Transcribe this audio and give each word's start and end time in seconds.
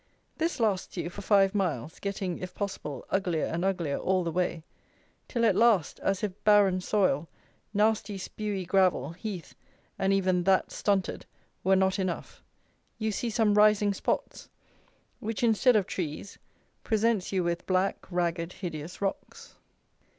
This 0.39 0.59
lasts 0.59 0.97
you 0.97 1.11
for 1.11 1.21
five 1.21 1.53
miles, 1.53 1.99
getting, 1.99 2.39
if 2.39 2.55
possible, 2.55 3.05
uglier 3.11 3.45
and 3.45 3.63
uglier 3.63 3.99
all 3.99 4.23
the 4.23 4.31
way, 4.31 4.63
till, 5.27 5.45
at 5.45 5.55
last, 5.55 5.99
as 5.99 6.23
if 6.23 6.43
barren 6.43 6.81
soil, 6.81 7.29
nasty 7.71 8.17
spewy 8.17 8.65
gravel, 8.65 9.11
heath 9.11 9.53
and 9.99 10.11
even 10.11 10.43
that 10.45 10.71
stunted, 10.71 11.27
were 11.63 11.75
not 11.75 11.99
enough, 11.99 12.41
you 12.97 13.11
see 13.11 13.29
some 13.29 13.53
rising 13.53 13.93
spots, 13.93 14.49
which 15.19 15.43
instead 15.43 15.75
of 15.75 15.85
trees, 15.85 16.39
presents 16.83 17.31
you 17.31 17.43
with 17.43 17.67
black, 17.67 17.97
ragged, 18.09 18.53
hideous 18.53 19.01
rocks. 19.03 19.53